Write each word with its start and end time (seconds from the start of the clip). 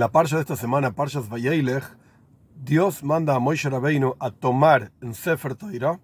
la 0.00 0.08
parsha 0.08 0.36
de 0.36 0.40
esta 0.40 0.56
semana, 0.56 0.92
Parshas 0.92 1.28
Vayelech, 1.28 1.84
Dios 2.56 3.04
manda 3.04 3.34
a 3.34 3.38
Moshe 3.38 3.68
Rabbeinu 3.68 4.16
a 4.18 4.30
tomar 4.30 4.92
en 5.02 5.12
Sefer 5.12 5.54
Torah, 5.54 6.00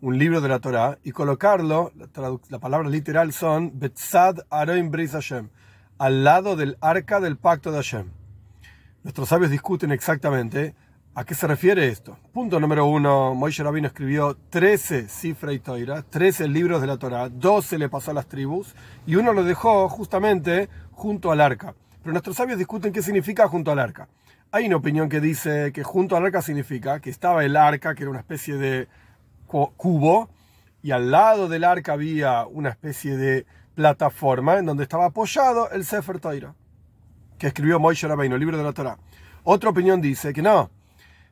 un 0.00 0.18
libro 0.18 0.40
de 0.40 0.48
la 0.48 0.58
Torah, 0.58 0.98
y 1.04 1.12
colocarlo, 1.12 1.92
la, 1.94 2.36
la 2.48 2.58
palabra 2.58 2.88
literal 2.88 3.32
son 3.32 3.78
Betzad 3.78 4.38
Aroim 4.50 4.90
Bris 4.90 5.12
Hashem, 5.12 5.48
al 5.96 6.24
lado 6.24 6.56
del 6.56 6.76
arca 6.80 7.20
del 7.20 7.36
pacto 7.36 7.70
de 7.70 7.76
Hashem. 7.76 8.10
Nuestros 9.04 9.28
sabios 9.28 9.52
discuten 9.52 9.92
exactamente 9.92 10.74
a 11.14 11.24
qué 11.24 11.36
se 11.36 11.46
refiere 11.46 11.86
esto. 11.86 12.18
Punto 12.32 12.58
número 12.58 12.86
uno, 12.86 13.32
Moshe 13.36 13.62
Rabbeinu 13.62 13.86
escribió 13.86 14.36
13 14.50 15.08
cifras 15.08 15.54
y 15.54 15.60
Torah, 15.60 16.02
13 16.02 16.48
libros 16.48 16.80
de 16.80 16.88
la 16.88 16.96
Torah, 16.96 17.28
12 17.28 17.78
le 17.78 17.88
pasó 17.88 18.10
a 18.10 18.14
las 18.14 18.26
tribus, 18.26 18.74
y 19.06 19.14
uno 19.14 19.32
lo 19.32 19.44
dejó 19.44 19.88
justamente 19.88 20.68
junto 20.90 21.30
al 21.30 21.40
arca. 21.40 21.76
Pero 22.06 22.12
nuestros 22.12 22.36
sabios 22.36 22.56
discuten 22.56 22.92
qué 22.92 23.02
significa 23.02 23.48
junto 23.48 23.72
al 23.72 23.80
arca. 23.80 24.06
Hay 24.52 24.68
una 24.68 24.76
opinión 24.76 25.08
que 25.08 25.20
dice 25.20 25.72
que 25.72 25.82
junto 25.82 26.16
al 26.16 26.24
arca 26.24 26.40
significa 26.40 27.00
que 27.00 27.10
estaba 27.10 27.44
el 27.44 27.56
arca, 27.56 27.96
que 27.96 28.04
era 28.04 28.10
una 28.10 28.20
especie 28.20 28.54
de 28.54 28.86
cubo, 29.48 30.30
y 30.84 30.92
al 30.92 31.10
lado 31.10 31.48
del 31.48 31.64
arca 31.64 31.94
había 31.94 32.46
una 32.46 32.68
especie 32.68 33.16
de 33.16 33.44
plataforma 33.74 34.56
en 34.56 34.66
donde 34.66 34.84
estaba 34.84 35.06
apoyado 35.06 35.68
el 35.72 35.84
Sefer 35.84 36.20
Torah, 36.20 36.54
que 37.38 37.48
escribió 37.48 37.80
Moishe 37.80 38.06
Rabbeinu, 38.06 38.36
el 38.36 38.40
libro 38.40 38.56
de 38.56 38.62
la 38.62 38.72
Torah. 38.72 38.98
Otra 39.42 39.70
opinión 39.70 40.00
dice 40.00 40.32
que 40.32 40.42
no, 40.42 40.70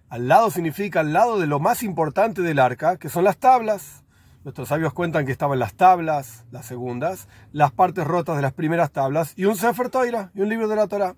al 0.08 0.26
lado 0.26 0.50
significa 0.50 0.98
al 0.98 1.12
lado 1.12 1.38
de 1.38 1.46
lo 1.46 1.60
más 1.60 1.84
importante 1.84 2.42
del 2.42 2.58
arca, 2.58 2.96
que 2.96 3.08
son 3.08 3.22
las 3.22 3.36
tablas. 3.36 4.02
Nuestros 4.44 4.68
sabios 4.68 4.92
cuentan 4.92 5.24
que 5.24 5.32
estaban 5.32 5.58
las 5.58 5.72
tablas, 5.72 6.44
las 6.50 6.66
segundas, 6.66 7.28
las 7.50 7.72
partes 7.72 8.06
rotas 8.06 8.36
de 8.36 8.42
las 8.42 8.52
primeras 8.52 8.90
tablas 8.90 9.32
y 9.36 9.46
un 9.46 9.56
Sefer 9.56 9.88
Toira 9.88 10.30
y 10.34 10.42
un 10.42 10.50
libro 10.50 10.68
de 10.68 10.76
la 10.76 10.86
Torah. 10.86 11.16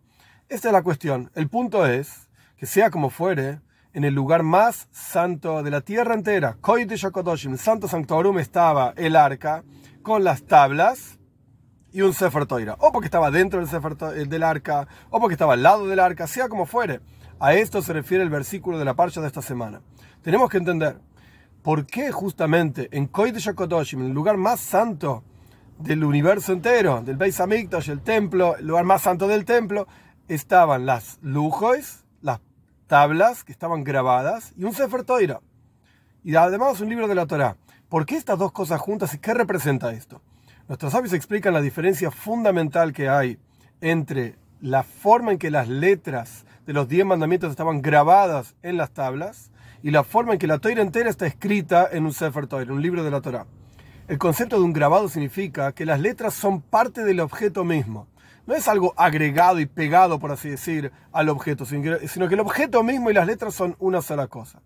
Esta 0.48 0.68
es 0.68 0.72
la 0.72 0.84
cuestión. 0.84 1.32
El 1.34 1.48
punto 1.48 1.86
es 1.86 2.30
que 2.56 2.66
sea 2.66 2.88
como 2.88 3.10
fuere, 3.10 3.60
en 3.92 4.04
el 4.04 4.14
lugar 4.14 4.44
más 4.44 4.86
santo 4.92 5.64
de 5.64 5.72
la 5.72 5.80
tierra 5.80 6.14
entera, 6.14 6.56
Koit 6.60 6.92
Shakodoshim, 6.92 7.56
santo 7.56 7.88
sanctorum, 7.88 8.38
estaba 8.38 8.94
el 8.96 9.16
arca 9.16 9.64
con 10.02 10.22
las 10.22 10.44
tablas 10.44 11.18
y 11.90 12.02
un 12.02 12.14
Sefer 12.14 12.46
Toira. 12.46 12.76
O 12.78 12.92
porque 12.92 13.06
estaba 13.06 13.32
dentro 13.32 13.58
del, 13.58 13.68
Sefer 13.68 13.96
del 13.96 14.42
arca, 14.44 14.86
o 15.10 15.18
porque 15.18 15.34
estaba 15.34 15.54
al 15.54 15.64
lado 15.64 15.88
del 15.88 15.98
arca, 15.98 16.28
sea 16.28 16.48
como 16.48 16.64
fuere. 16.64 17.00
A 17.40 17.54
esto 17.54 17.82
se 17.82 17.92
refiere 17.92 18.22
el 18.22 18.30
versículo 18.30 18.78
de 18.78 18.84
la 18.84 18.94
parcha 18.94 19.20
de 19.20 19.26
esta 19.26 19.42
semana. 19.42 19.80
Tenemos 20.22 20.48
que 20.48 20.58
entender 20.58 21.00
¿Por 21.66 21.84
qué 21.84 22.12
justamente 22.12 22.88
en 22.92 23.08
Kodesh 23.08 23.48
HaKodoshim, 23.48 23.98
en 23.98 24.06
el 24.06 24.12
lugar 24.12 24.36
más 24.36 24.60
santo 24.60 25.24
del 25.80 26.04
universo 26.04 26.52
entero, 26.52 27.02
del 27.02 27.16
Beis 27.16 27.40
Hamikdash, 27.40 27.90
el 27.90 28.02
templo, 28.02 28.56
el 28.56 28.68
lugar 28.68 28.84
más 28.84 29.02
santo 29.02 29.26
del 29.26 29.44
templo, 29.44 29.88
estaban 30.28 30.86
las 30.86 31.18
lujos, 31.22 32.04
las 32.22 32.40
tablas 32.86 33.42
que 33.42 33.50
estaban 33.50 33.82
grabadas 33.82 34.52
y 34.56 34.62
un 34.62 34.74
Sefer 34.74 35.02
Toira? 35.02 35.40
Y 36.22 36.36
además 36.36 36.80
un 36.80 36.88
libro 36.88 37.08
de 37.08 37.16
la 37.16 37.26
Torah. 37.26 37.56
¿Por 37.88 38.06
qué 38.06 38.14
estas 38.14 38.38
dos 38.38 38.52
cosas 38.52 38.80
juntas 38.80 39.12
y 39.14 39.18
qué 39.18 39.34
representa 39.34 39.90
esto? 39.90 40.22
Nuestros 40.68 40.92
sabios 40.92 41.14
explican 41.14 41.52
la 41.52 41.60
diferencia 41.60 42.12
fundamental 42.12 42.92
que 42.92 43.08
hay 43.08 43.40
entre 43.80 44.36
la 44.60 44.84
forma 44.84 45.32
en 45.32 45.38
que 45.38 45.50
las 45.50 45.66
letras 45.66 46.44
de 46.64 46.72
los 46.72 46.86
diez 46.86 47.04
mandamientos 47.04 47.50
estaban 47.50 47.82
grabadas 47.82 48.54
en 48.62 48.76
las 48.76 48.92
tablas 48.92 49.50
y 49.82 49.90
la 49.90 50.04
forma 50.04 50.32
en 50.32 50.38
que 50.38 50.46
la 50.46 50.58
Torah 50.58 50.82
entera 50.82 51.10
está 51.10 51.26
escrita 51.26 51.88
en 51.90 52.04
un 52.04 52.12
Sefer 52.12 52.46
Torah, 52.46 52.72
un 52.72 52.82
libro 52.82 53.04
de 53.04 53.10
la 53.10 53.20
Torah. 53.20 53.46
El 54.08 54.18
concepto 54.18 54.58
de 54.58 54.64
un 54.64 54.72
grabado 54.72 55.08
significa 55.08 55.72
que 55.72 55.84
las 55.84 56.00
letras 56.00 56.34
son 56.34 56.60
parte 56.60 57.02
del 57.04 57.20
objeto 57.20 57.64
mismo. 57.64 58.06
No 58.46 58.54
es 58.54 58.68
algo 58.68 58.94
agregado 58.96 59.58
y 59.58 59.66
pegado, 59.66 60.20
por 60.20 60.30
así 60.30 60.48
decir, 60.48 60.92
al 61.10 61.28
objeto, 61.28 61.64
sino 61.64 62.28
que 62.28 62.34
el 62.34 62.40
objeto 62.40 62.84
mismo 62.84 63.10
y 63.10 63.14
las 63.14 63.26
letras 63.26 63.54
son 63.54 63.74
una 63.80 64.02
sola 64.02 64.28
cosa. 64.28 64.62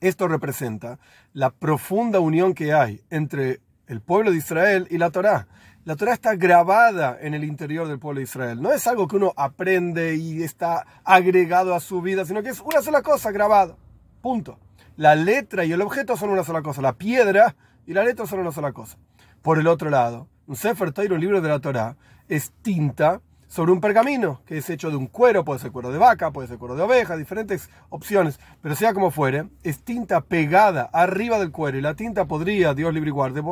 Esto 0.00 0.26
representa 0.26 0.98
la 1.32 1.50
profunda 1.50 2.18
unión 2.18 2.54
que 2.54 2.72
hay 2.72 3.02
entre 3.10 3.60
el 3.86 4.00
pueblo 4.00 4.32
de 4.32 4.38
Israel 4.38 4.88
y 4.90 4.98
la 4.98 5.10
Torá. 5.10 5.46
La 5.84 5.94
Torah 5.94 6.14
está 6.14 6.34
grabada 6.34 7.18
en 7.20 7.34
el 7.34 7.44
interior 7.44 7.86
del 7.86 7.98
pueblo 7.98 8.18
de 8.18 8.24
Israel. 8.24 8.60
No 8.60 8.72
es 8.72 8.86
algo 8.86 9.06
que 9.06 9.16
uno 9.16 9.32
aprende 9.36 10.16
y 10.16 10.42
está 10.42 10.86
agregado 11.04 11.74
a 11.74 11.80
su 11.80 12.02
vida, 12.02 12.24
sino 12.24 12.42
que 12.42 12.50
es 12.50 12.60
una 12.60 12.82
sola 12.82 13.02
cosa 13.02 13.30
grabada. 13.30 13.76
Punto. 14.20 14.58
La 14.96 15.14
letra 15.14 15.64
y 15.64 15.72
el 15.72 15.80
objeto 15.80 16.16
son 16.16 16.30
una 16.30 16.44
sola 16.44 16.62
cosa. 16.62 16.82
La 16.82 16.92
piedra 16.92 17.56
y 17.86 17.94
la 17.94 18.04
letra 18.04 18.26
son 18.26 18.40
una 18.40 18.52
sola 18.52 18.72
cosa. 18.72 18.98
Por 19.42 19.58
el 19.58 19.66
otro 19.66 19.88
lado, 19.88 20.28
un 20.46 20.56
Sefer 20.56 20.92
Torah, 20.92 21.14
un 21.14 21.20
libro 21.20 21.40
de 21.40 21.48
la 21.48 21.60
Torah, 21.60 21.96
es 22.28 22.52
tinta 22.62 23.20
sobre 23.48 23.72
un 23.72 23.80
pergamino 23.80 24.42
que 24.46 24.58
es 24.58 24.70
hecho 24.70 24.90
de 24.90 24.96
un 24.96 25.06
cuero, 25.06 25.44
puede 25.44 25.58
ser 25.58 25.72
cuero 25.72 25.90
de 25.90 25.98
vaca, 25.98 26.30
puede 26.30 26.46
ser 26.46 26.58
cuero 26.58 26.76
de 26.76 26.82
oveja, 26.82 27.16
diferentes 27.16 27.68
opciones, 27.88 28.38
pero 28.62 28.76
sea 28.76 28.94
como 28.94 29.10
fuere, 29.10 29.48
es 29.64 29.82
tinta 29.82 30.20
pegada 30.20 30.88
arriba 30.92 31.38
del 31.38 31.50
cuero 31.50 31.76
y 31.78 31.80
la 31.80 31.94
tinta 31.94 32.26
podría, 32.26 32.74
Dios 32.74 32.94
libre 32.94 33.08
y 33.08 33.12
guarde, 33.12 33.42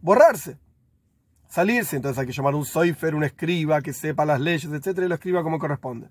borrarse, 0.00 0.58
salirse. 1.48 1.96
Entonces 1.96 2.18
hay 2.20 2.26
que 2.26 2.32
llamar 2.32 2.54
un 2.54 2.64
soifer, 2.64 3.14
un 3.14 3.24
escriba 3.24 3.82
que 3.82 3.92
sepa 3.92 4.24
las 4.24 4.40
leyes, 4.40 4.72
etcétera, 4.72 5.06
y 5.06 5.08
lo 5.08 5.16
escriba 5.16 5.42
como 5.42 5.58
corresponde. 5.58 6.08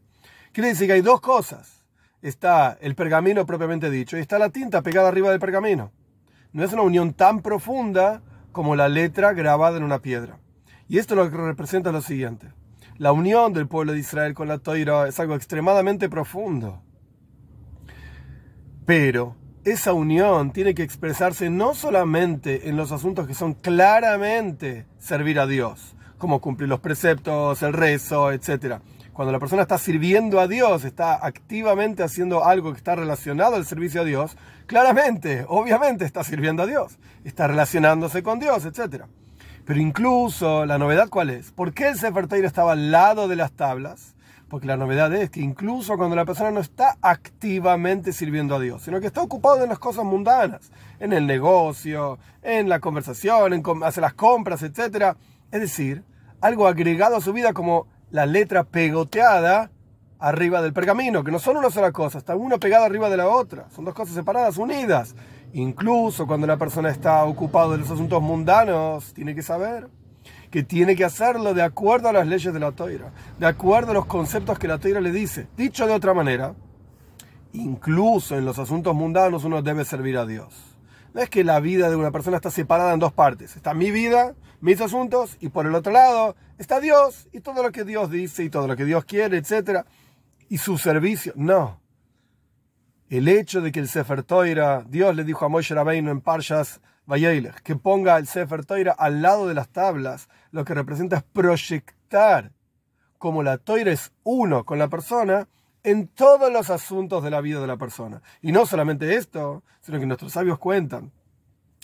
Quiere 0.52 0.70
decir 0.70 0.88
que 0.88 0.94
hay 0.94 1.02
dos 1.02 1.22
cosas 1.22 1.85
está 2.28 2.76
el 2.82 2.96
pergamino 2.96 3.46
propiamente 3.46 3.92
dicho 3.92 4.18
y 4.18 4.20
está 4.20 4.40
la 4.40 4.50
tinta 4.50 4.82
pegada 4.82 5.10
arriba 5.10 5.30
del 5.30 5.40
pergamino. 5.40 5.92
No 6.54 6.64
es 6.64 6.74
una 6.74 6.82
unión 6.82 7.14
tan 7.14 7.42
profunda 7.42 8.24
como 8.52 8.76
la 8.76 8.90
letra 8.90 9.34
grabada 9.34 9.78
en 9.78 9.84
una 9.84 10.00
piedra. 10.00 10.40
Y 10.88 10.98
esto 10.98 11.14
lo 11.14 11.30
que 11.30 11.38
representa 11.38 11.92
lo 11.92 12.02
siguiente. 12.02 12.48
La 12.98 13.12
unión 13.12 13.54
del 13.54 13.68
pueblo 13.68 13.94
de 13.94 14.00
Israel 14.00 14.34
con 14.34 14.48
la 14.48 14.58
Toira 14.58 15.08
es 15.08 15.20
algo 15.20 15.36
extremadamente 15.36 16.10
profundo. 16.10 16.82
Pero 18.86 19.36
esa 19.64 19.94
unión 19.94 20.52
tiene 20.52 20.74
que 20.74 20.84
expresarse 20.84 21.50
no 21.52 21.76
solamente 21.76 22.70
en 22.70 22.78
los 22.78 22.92
asuntos 22.92 23.28
que 23.28 23.34
son 23.36 23.54
claramente 23.54 24.88
servir 24.98 25.40
a 25.40 25.46
Dios, 25.46 25.96
como 26.18 26.42
cumplir 26.42 26.70
los 26.70 26.80
preceptos, 26.80 27.62
el 27.62 27.74
rezo, 27.74 28.32
etc., 28.32 28.80
cuando 29.16 29.32
la 29.32 29.40
persona 29.40 29.62
está 29.62 29.78
sirviendo 29.78 30.42
a 30.42 30.48
Dios, 30.50 30.84
está 30.84 31.26
activamente 31.26 32.04
haciendo 32.04 32.44
algo 32.44 32.74
que 32.74 32.78
está 32.78 32.96
relacionado 32.96 33.56
al 33.56 33.66
servicio 33.66 34.02
a 34.02 34.04
Dios, 34.04 34.36
claramente, 34.68 35.46
obviamente 35.48 36.04
está 36.04 36.22
sirviendo 36.26 36.64
a 36.64 36.66
Dios, 36.66 37.00
está 37.24 37.48
relacionándose 37.48 38.24
con 38.24 38.40
Dios, 38.40 38.66
etc. 38.66 39.06
Pero 39.64 39.80
incluso, 39.80 40.66
¿la 40.66 40.78
novedad 40.78 41.08
cuál 41.08 41.30
es? 41.30 41.54
¿Por 41.54 41.74
qué 41.74 41.88
el 41.88 41.98
Sefer 41.98 42.28
estaba 42.44 42.74
al 42.74 42.92
lado 42.92 43.30
de 43.30 43.38
las 43.38 43.54
tablas? 43.54 44.16
Porque 44.50 44.68
la 44.68 44.76
novedad 44.76 45.16
es 45.16 45.30
que 45.30 45.40
incluso 45.40 45.96
cuando 45.96 46.18
la 46.18 46.26
persona 46.26 46.52
no 46.52 46.60
está 46.60 46.98
activamente 47.02 48.12
sirviendo 48.12 48.54
a 48.54 48.60
Dios, 48.60 48.82
sino 48.82 49.00
que 49.00 49.08
está 49.08 49.22
ocupado 49.22 49.64
en 49.64 49.70
las 49.70 49.80
cosas 49.80 50.04
mundanas, 50.04 50.72
en 51.00 51.14
el 51.14 51.26
negocio, 51.26 52.20
en 52.44 52.68
la 52.68 52.82
conversación, 52.82 53.54
en 53.54 53.64
hacer 53.82 54.02
las 54.02 54.14
compras, 54.14 54.62
etc. 54.62 55.16
Es 55.54 55.62
decir, 55.62 56.04
algo 56.42 56.68
agregado 56.68 57.16
a 57.16 57.22
su 57.22 57.32
vida 57.32 57.54
como 57.54 57.88
la 58.16 58.26
letra 58.26 58.64
pegoteada 58.64 59.70
arriba 60.20 60.62
del 60.62 60.72
pergamino, 60.72 61.22
que 61.22 61.34
no 61.34 61.40
son 61.40 61.58
una 61.58 61.70
sola 61.70 61.92
cosa, 61.92 62.18
está 62.18 62.34
una 62.34 62.58
pegada 62.58 62.86
arriba 62.86 63.10
de 63.10 63.18
la 63.18 63.28
otra, 63.28 63.70
son 63.76 63.84
dos 63.84 63.94
cosas 63.94 64.16
separadas, 64.16 64.58
unidas. 64.58 65.18
Incluso 65.52 66.26
cuando 66.26 66.48
la 66.48 66.56
persona 66.56 66.90
está 66.90 67.26
ocupada 67.26 67.74
de 67.74 67.80
los 67.80 67.92
asuntos 67.92 68.22
mundanos, 68.22 69.14
tiene 69.14 69.36
que 69.36 69.42
saber 69.42 69.90
que 70.50 70.64
tiene 70.64 70.96
que 70.96 71.04
hacerlo 71.04 71.54
de 71.54 71.62
acuerdo 71.62 72.08
a 72.08 72.14
las 72.14 72.26
leyes 72.26 72.54
de 72.54 72.60
la 72.62 72.72
toira, 72.72 73.12
de 73.38 73.48
acuerdo 73.48 73.92
a 73.92 73.96
los 73.96 74.06
conceptos 74.06 74.58
que 74.60 74.70
la 74.70 74.78
toira 74.78 75.02
le 75.02 75.12
dice. 75.12 75.50
Dicho 75.58 75.86
de 75.86 75.94
otra 75.94 76.14
manera, 76.14 76.56
incluso 77.52 78.38
en 78.38 78.46
los 78.46 78.58
asuntos 78.60 78.96
mundanos 78.96 79.44
uno 79.44 79.62
debe 79.62 79.84
servir 79.84 80.18
a 80.18 80.26
Dios. 80.26 80.75
No 81.16 81.22
es 81.22 81.30
que 81.30 81.46
la 81.46 81.62
vida 81.62 81.90
de 81.90 81.96
una 81.96 82.12
persona 82.12 82.36
está 82.36 82.52
separada 82.52 82.94
en 82.94 83.00
dos 83.00 83.14
partes. 83.14 83.56
Está 83.56 83.74
mi 83.74 83.90
vida, 83.90 84.36
mis 84.60 84.82
asuntos, 84.82 85.38
y 85.40 85.48
por 85.48 85.66
el 85.66 85.74
otro 85.74 85.94
lado 85.94 86.36
está 86.58 86.82
Dios 86.82 87.30
y 87.32 87.40
todo 87.40 87.64
lo 87.64 87.72
que 87.72 87.86
Dios 87.86 88.12
dice 88.12 88.44
y 88.44 88.50
todo 88.50 88.68
lo 88.68 88.76
que 88.76 88.84
Dios 88.84 89.06
quiere, 89.06 89.38
etc. 89.38 89.86
Y 90.50 90.58
su 90.58 90.78
servicio. 90.78 91.32
No. 91.38 91.80
El 93.08 93.30
hecho 93.30 93.62
de 93.62 93.72
que 93.72 93.80
el 93.80 93.88
Sefer 93.88 94.24
Toira, 94.24 94.84
Dios 94.90 95.16
le 95.16 95.24
dijo 95.24 95.46
a 95.46 95.48
Moshe 95.48 95.74
Rabbeinu 95.74 96.12
en 96.12 96.20
Parshas 96.20 96.82
Vayelech, 97.06 97.62
que 97.62 97.78
ponga 97.78 98.18
el 98.18 98.28
Sefer 98.28 98.66
Toira 98.66 98.92
al 98.92 99.22
lado 99.22 99.48
de 99.48 99.54
las 99.54 99.70
tablas, 99.70 100.28
lo 100.52 100.66
que 100.66 100.74
representa 100.74 101.16
es 101.16 101.24
proyectar 101.24 102.52
como 103.18 103.42
la 103.42 103.58
Toira 103.58 103.94
es 103.94 104.12
uno 104.24 104.66
con 104.66 104.80
la 104.80 104.90
persona, 104.90 105.48
en 105.86 106.08
todos 106.08 106.52
los 106.52 106.72
asuntos 106.72 107.24
de 107.24 107.30
la 107.30 107.42
vida 107.42 107.62
de 107.62 107.68
la 107.68 107.78
persona. 107.78 108.22
Y 108.42 108.52
no 108.52 108.66
solamente 108.66 109.16
esto, 109.16 109.64
sino 109.82 110.00
que 110.00 110.08
nuestros 110.08 110.34
sabios 110.34 110.58
cuentan 110.58 111.12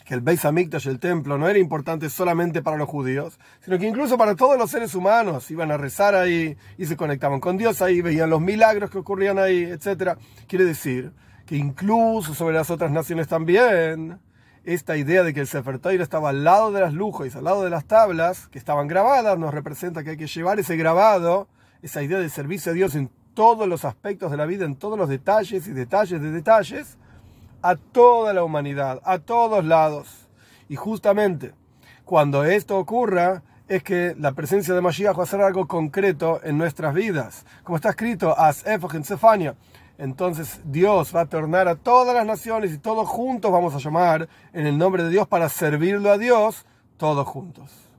que 0.03 0.15
el 0.15 0.21
Beis 0.21 0.43
Hamikdash, 0.43 0.87
el 0.87 0.99
templo, 0.99 1.37
no 1.37 1.47
era 1.47 1.59
importante 1.59 2.09
solamente 2.09 2.63
para 2.63 2.77
los 2.77 2.89
judíos, 2.89 3.39
sino 3.59 3.77
que 3.77 3.87
incluso 3.87 4.17
para 4.17 4.35
todos 4.35 4.57
los 4.57 4.71
seres 4.71 4.95
humanos 4.95 5.51
iban 5.51 5.71
a 5.71 5.77
rezar 5.77 6.15
ahí 6.15 6.57
y 6.79 6.87
se 6.87 6.97
conectaban 6.97 7.39
con 7.39 7.57
Dios 7.57 7.83
ahí, 7.83 8.01
veían 8.01 8.31
los 8.31 8.41
milagros 8.41 8.89
que 8.89 8.97
ocurrían 8.97 9.37
ahí, 9.37 9.63
etc. 9.63 10.17
Quiere 10.47 10.65
decir 10.65 11.13
que 11.45 11.55
incluso 11.55 12.33
sobre 12.33 12.55
las 12.55 12.71
otras 12.71 12.89
naciones 12.89 13.27
también, 13.27 14.19
esta 14.63 14.97
idea 14.97 15.21
de 15.21 15.31
que 15.35 15.41
el 15.41 15.47
Sefer 15.47 15.77
Torah 15.77 16.01
estaba 16.01 16.29
al 16.29 16.43
lado 16.43 16.71
de 16.71 16.81
las 16.81 16.93
lujos 16.93 17.27
y 17.31 17.37
al 17.37 17.43
lado 17.43 17.63
de 17.63 17.69
las 17.69 17.85
tablas 17.85 18.47
que 18.47 18.57
estaban 18.57 18.87
grabadas, 18.87 19.37
nos 19.37 19.53
representa 19.53 20.03
que 20.03 20.11
hay 20.11 20.17
que 20.17 20.27
llevar 20.27 20.59
ese 20.59 20.75
grabado 20.75 21.47
esa 21.81 22.03
idea 22.03 22.19
de 22.19 22.29
servicio 22.29 22.71
a 22.71 22.75
Dios 22.75 22.95
en 22.95 23.09
todos 23.41 23.67
los 23.67 23.85
aspectos 23.85 24.29
de 24.29 24.37
la 24.37 24.45
vida, 24.45 24.65
en 24.65 24.75
todos 24.75 24.99
los 24.99 25.09
detalles 25.09 25.65
y 25.65 25.71
detalles 25.71 26.21
de 26.21 26.29
detalles, 26.29 26.95
a 27.63 27.75
toda 27.75 28.33
la 28.33 28.43
humanidad, 28.43 29.01
a 29.03 29.17
todos 29.17 29.65
lados. 29.65 30.27
Y 30.69 30.75
justamente 30.75 31.51
cuando 32.05 32.43
esto 32.43 32.77
ocurra, 32.77 33.41
es 33.67 33.81
que 33.81 34.15
la 34.19 34.33
presencia 34.33 34.75
de 34.75 34.81
Mashiach 34.81 35.17
va 35.17 35.23
a 35.23 35.25
ser 35.25 35.41
algo 35.41 35.67
concreto 35.67 36.39
en 36.43 36.59
nuestras 36.59 36.93
vidas. 36.93 37.43
Como 37.63 37.77
está 37.77 37.89
escrito, 37.89 38.37
As 38.37 38.63
en 38.63 39.03
Sefania. 39.03 39.55
Entonces 39.97 40.61
Dios 40.63 41.11
va 41.15 41.21
a 41.21 41.25
tornar 41.25 41.67
a 41.67 41.73
todas 41.73 42.13
las 42.13 42.27
naciones 42.27 42.71
y 42.71 42.77
todos 42.77 43.09
juntos 43.09 43.51
vamos 43.51 43.73
a 43.73 43.79
llamar 43.79 44.29
en 44.53 44.67
el 44.67 44.77
nombre 44.77 45.03
de 45.03 45.09
Dios 45.09 45.27
para 45.27 45.49
servirlo 45.49 46.11
a 46.11 46.19
Dios, 46.19 46.63
todos 46.95 47.27
juntos. 47.27 47.90